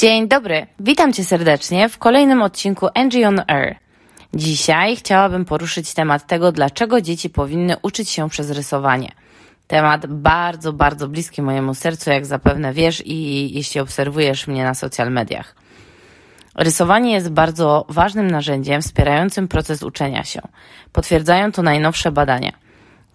Dzień 0.00 0.28
dobry, 0.28 0.66
witam 0.78 1.12
Cię 1.12 1.24
serdecznie 1.24 1.88
w 1.88 1.98
kolejnym 1.98 2.42
odcinku 2.42 2.88
Angie 2.94 3.28
on 3.28 3.40
Air. 3.46 3.76
Dzisiaj 4.34 4.96
chciałabym 4.96 5.44
poruszyć 5.44 5.94
temat 5.94 6.26
tego, 6.26 6.52
dlaczego 6.52 7.00
dzieci 7.00 7.30
powinny 7.30 7.76
uczyć 7.82 8.10
się 8.10 8.28
przez 8.28 8.50
rysowanie. 8.50 9.12
Temat 9.66 10.06
bardzo, 10.06 10.72
bardzo 10.72 11.08
bliski 11.08 11.42
mojemu 11.42 11.74
sercu, 11.74 12.10
jak 12.10 12.26
zapewne 12.26 12.72
wiesz 12.72 13.02
i 13.06 13.50
jeśli 13.54 13.80
obserwujesz 13.80 14.46
mnie 14.46 14.64
na 14.64 14.74
social 14.74 15.12
mediach. 15.12 15.54
Rysowanie 16.54 17.12
jest 17.12 17.30
bardzo 17.30 17.84
ważnym 17.88 18.30
narzędziem 18.30 18.82
wspierającym 18.82 19.48
proces 19.48 19.82
uczenia 19.82 20.24
się. 20.24 20.40
Potwierdzają 20.92 21.52
to 21.52 21.62
najnowsze 21.62 22.12
badania. 22.12 22.52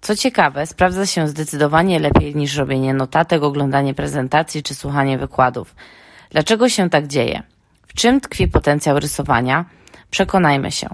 Co 0.02 0.16
ciekawe, 0.16 0.68
sprawdza 0.68 1.06
się 1.06 1.28
zdecydowanie 1.28 2.00
lepiej 2.00 2.36
niż 2.36 2.56
robienie 2.56 2.94
notatek, 2.94 3.44
oglądanie 3.44 3.94
prezentacji 3.94 4.64
czy 4.64 4.76
słuchanie 4.76 5.18
wykładów. 5.18 5.76
Dlaczego 6.30 6.70
się 6.70 6.90
tak 6.90 7.08
dzieje? 7.08 7.44
W 7.88 7.94
czym 7.94 8.22
tkwi 8.22 8.48
potencjał 8.48 9.00
rysowania? 9.00 9.66
Przekonajmy 10.12 10.72
się. 10.72 10.88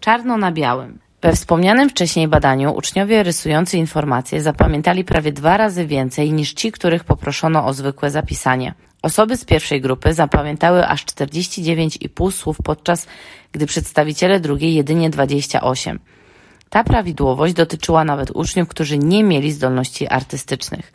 Czarno 0.00 0.36
na 0.36 0.52
białym. 0.52 0.98
We 1.22 1.32
wspomnianym 1.32 1.90
wcześniej 1.90 2.28
badaniu 2.28 2.76
uczniowie 2.76 3.22
rysujący 3.22 3.78
informacje 3.78 4.42
zapamiętali 4.42 5.04
prawie 5.04 5.32
dwa 5.32 5.56
razy 5.56 5.86
więcej 5.86 6.32
niż 6.32 6.52
ci, 6.52 6.72
których 6.72 7.04
poproszono 7.04 7.66
o 7.66 7.72
zwykłe 7.72 8.10
zapisanie. 8.10 8.74
Osoby 9.02 9.36
z 9.36 9.44
pierwszej 9.44 9.80
grupy 9.80 10.14
zapamiętały 10.14 10.88
aż 10.88 11.04
49,5 11.04 12.32
słów, 12.32 12.56
podczas 12.64 13.06
gdy 13.52 13.66
przedstawiciele 13.66 14.40
drugiej 14.40 14.74
jedynie 14.74 15.10
28. 15.10 16.00
Ta 16.70 16.84
prawidłowość 16.84 17.54
dotyczyła 17.54 18.04
nawet 18.04 18.30
uczniów, 18.30 18.68
którzy 18.68 18.98
nie 18.98 19.24
mieli 19.24 19.52
zdolności 19.52 20.08
artystycznych. 20.08 20.92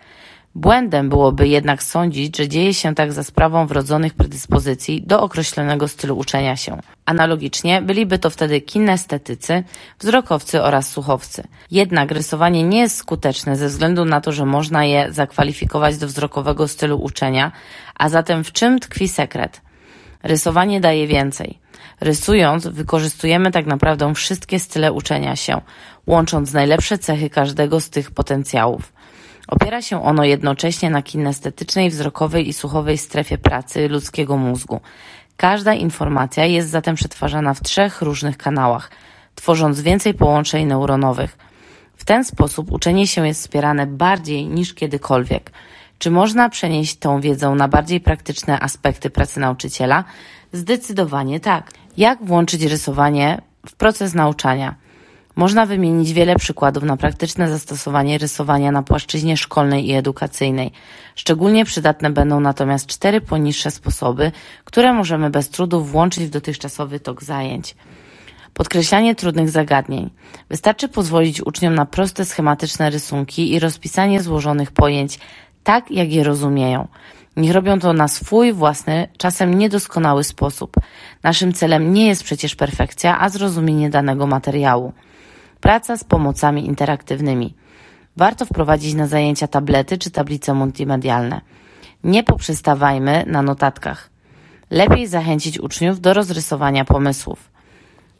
Błędem 0.59 1.09
byłoby 1.09 1.47
jednak 1.47 1.83
sądzić, 1.83 2.37
że 2.37 2.47
dzieje 2.47 2.73
się 2.73 2.95
tak 2.95 3.13
za 3.13 3.23
sprawą 3.23 3.67
wrodzonych 3.67 4.13
predyspozycji 4.13 5.01
do 5.01 5.21
określonego 5.21 5.87
stylu 5.87 6.17
uczenia 6.17 6.55
się. 6.55 6.77
Analogicznie 7.05 7.81
byliby 7.81 8.19
to 8.19 8.29
wtedy 8.29 8.61
kinestetycy, 8.61 9.63
wzrokowcy 9.99 10.63
oraz 10.63 10.89
słuchowcy. 10.89 11.43
Jednak 11.71 12.11
rysowanie 12.11 12.63
nie 12.63 12.79
jest 12.79 12.97
skuteczne 12.97 13.55
ze 13.55 13.67
względu 13.67 14.05
na 14.05 14.21
to, 14.21 14.31
że 14.31 14.45
można 14.45 14.85
je 14.85 15.07
zakwalifikować 15.11 15.97
do 15.97 16.07
wzrokowego 16.07 16.67
stylu 16.67 17.01
uczenia, 17.01 17.51
a 17.95 18.09
zatem 18.09 18.43
w 18.43 18.51
czym 18.51 18.79
tkwi 18.79 19.07
sekret? 19.07 19.61
Rysowanie 20.23 20.81
daje 20.81 21.07
więcej. 21.07 21.59
Rysując, 22.01 22.67
wykorzystujemy 22.67 23.51
tak 23.51 23.65
naprawdę 23.65 24.13
wszystkie 24.13 24.59
style 24.59 24.91
uczenia 24.91 25.35
się, 25.35 25.61
łącząc 26.07 26.53
najlepsze 26.53 26.97
cechy 26.97 27.29
każdego 27.29 27.79
z 27.79 27.89
tych 27.89 28.11
potencjałów. 28.11 28.91
Opiera 29.47 29.81
się 29.81 30.03
ono 30.03 30.23
jednocześnie 30.23 30.89
na 30.89 31.01
kinestetycznej, 31.01 31.89
wzrokowej 31.89 32.49
i 32.49 32.53
słuchowej 32.53 32.97
strefie 32.97 33.37
pracy 33.37 33.87
ludzkiego 33.87 34.37
mózgu. 34.37 34.79
Każda 35.37 35.73
informacja 35.73 36.45
jest 36.45 36.69
zatem 36.69 36.95
przetwarzana 36.95 37.53
w 37.53 37.61
trzech 37.61 38.01
różnych 38.01 38.37
kanałach, 38.37 38.91
tworząc 39.35 39.81
więcej 39.81 40.13
połączeń 40.13 40.65
neuronowych. 40.65 41.37
W 41.97 42.05
ten 42.05 42.23
sposób 42.23 42.71
uczenie 42.71 43.07
się 43.07 43.27
jest 43.27 43.41
wspierane 43.41 43.87
bardziej 43.87 44.47
niż 44.47 44.73
kiedykolwiek. 44.73 45.51
Czy 45.99 46.11
można 46.11 46.49
przenieść 46.49 46.97
tą 46.97 47.21
wiedzę 47.21 47.49
na 47.49 47.67
bardziej 47.67 48.01
praktyczne 48.01 48.59
aspekty 48.59 49.09
pracy 49.09 49.39
nauczyciela? 49.39 50.03
Zdecydowanie 50.53 51.39
tak. 51.39 51.71
Jak 51.97 52.25
włączyć 52.25 52.63
rysowanie 52.63 53.41
w 53.67 53.75
proces 53.75 54.13
nauczania? 54.13 54.75
Można 55.39 55.65
wymienić 55.65 56.13
wiele 56.13 56.35
przykładów 56.35 56.83
na 56.83 56.97
praktyczne 56.97 57.49
zastosowanie 57.49 58.17
rysowania 58.17 58.71
na 58.71 58.83
płaszczyźnie 58.83 59.37
szkolnej 59.37 59.87
i 59.87 59.93
edukacyjnej. 59.93 60.71
Szczególnie 61.15 61.65
przydatne 61.65 62.09
będą 62.09 62.39
natomiast 62.39 62.87
cztery 62.87 63.21
poniższe 63.21 63.71
sposoby, 63.71 64.31
które 64.65 64.93
możemy 64.93 65.29
bez 65.29 65.49
trudu 65.49 65.83
włączyć 65.83 66.23
w 66.23 66.29
dotychczasowy 66.29 66.99
tok 66.99 67.23
zajęć. 67.23 67.75
Podkreślanie 68.53 69.15
trudnych 69.15 69.49
zagadnień. 69.49 70.09
Wystarczy 70.49 70.87
pozwolić 70.87 71.41
uczniom 71.41 71.75
na 71.75 71.85
proste, 71.85 72.25
schematyczne 72.25 72.89
rysunki 72.89 73.53
i 73.53 73.59
rozpisanie 73.59 74.21
złożonych 74.21 74.71
pojęć 74.71 75.19
tak, 75.63 75.91
jak 75.91 76.11
je 76.11 76.23
rozumieją. 76.23 76.87
Niech 77.37 77.53
robią 77.53 77.79
to 77.79 77.93
na 77.93 78.07
swój 78.07 78.53
własny, 78.53 79.07
czasem 79.17 79.53
niedoskonały 79.53 80.23
sposób. 80.23 80.75
Naszym 81.23 81.53
celem 81.53 81.93
nie 81.93 82.07
jest 82.07 82.23
przecież 82.23 82.55
perfekcja, 82.55 83.19
a 83.19 83.29
zrozumienie 83.29 83.89
danego 83.89 84.27
materiału. 84.27 84.93
Praca 85.61 85.97
z 85.97 86.03
pomocami 86.03 86.65
interaktywnymi. 86.65 87.53
Warto 88.17 88.45
wprowadzić 88.45 88.93
na 88.93 89.07
zajęcia 89.07 89.47
tablety 89.47 89.97
czy 89.97 90.11
tablice 90.11 90.53
multimedialne. 90.53 91.41
Nie 92.03 92.23
poprzestawajmy 92.23 93.23
na 93.27 93.41
notatkach. 93.41 94.09
Lepiej 94.71 95.07
zachęcić 95.07 95.59
uczniów 95.59 96.01
do 96.01 96.13
rozrysowania 96.13 96.85
pomysłów. 96.85 97.51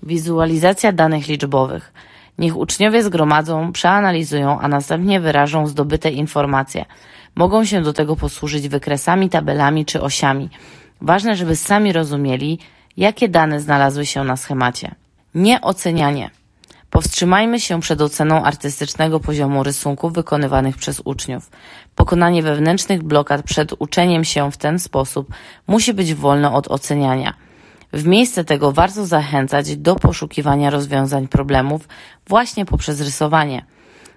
Wizualizacja 0.04 0.92
danych 0.92 1.28
liczbowych. 1.28 1.94
Niech 2.38 2.58
uczniowie 2.58 3.04
zgromadzą, 3.04 3.72
przeanalizują, 3.72 4.60
a 4.60 4.68
następnie 4.68 5.20
wyrażą 5.20 5.68
zdobyte 5.68 6.10
informacje. 6.12 6.86
Mogą 7.36 7.66
się 7.66 7.82
do 7.82 7.94
tego 7.94 8.16
posłużyć 8.16 8.70
wykresami, 8.70 9.30
tabelami 9.30 9.86
czy 9.86 10.02
osiami. 10.02 10.50
Ważne, 11.02 11.36
żeby 11.36 11.56
sami 11.56 11.94
rozumieli, 11.94 12.60
jakie 12.98 13.30
dane 13.30 13.60
znalazły 13.60 14.06
się 14.06 14.24
na 14.24 14.38
schemacie. 14.38 14.96
Nieocenianie. 15.36 16.39
Powstrzymajmy 16.90 17.60
się 17.60 17.82
przed 17.82 18.02
oceną 18.02 18.44
artystycznego 18.44 19.20
poziomu 19.20 19.64
rysunków 19.64 20.14
wykonywanych 20.14 20.78
przez 20.78 21.02
uczniów. 21.06 21.52
Pokonanie 21.96 22.44
wewnętrznych 22.44 23.04
blokad 23.04 23.44
przed 23.44 23.74
uczeniem 23.80 24.24
się 24.24 24.52
w 24.52 24.58
ten 24.58 24.80
sposób 24.80 25.34
musi 25.68 25.94
być 25.94 26.14
wolne 26.14 26.52
od 26.52 26.68
oceniania. 26.68 27.34
W 27.94 28.06
miejsce 28.06 28.44
tego 28.44 28.72
warto 28.72 29.06
zachęcać 29.06 29.78
do 29.78 29.96
poszukiwania 29.96 30.70
rozwiązań 30.70 31.28
problemów 31.28 31.88
właśnie 32.28 32.66
poprzez 32.66 33.02
rysowanie. 33.02 33.66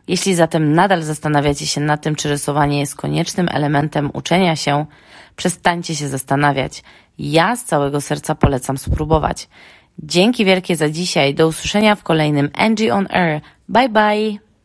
Jeśli 0.09 0.35
zatem 0.35 0.73
nadal 0.73 1.03
zastanawiacie 1.03 1.67
się 1.67 1.81
nad 1.81 2.03
tym, 2.03 2.15
czy 2.15 2.29
rysowanie 2.29 2.81
jest 2.81 2.95
koniecznym 2.95 3.49
elementem 3.53 4.11
uczenia 4.13 4.57
się, 4.57 4.87
przestańcie 5.37 5.97
się 5.97 6.09
zastanawiać. 6.09 6.83
Ja 7.19 7.57
z 7.57 7.65
całego 7.65 8.01
serca 8.01 8.35
polecam 8.35 8.79
spróbować. 8.79 9.49
Dzięki 9.99 10.45
wielkie 10.45 10.77
za 10.77 10.89
dzisiaj. 10.89 11.35
Do 11.35 11.49
usłyszenia 11.49 11.95
w 11.95 12.03
kolejnym 12.03 12.51
Angie 12.55 12.95
on 12.95 13.07
Air. 13.11 13.41
Bye 13.69 13.89
bye! 13.89 14.52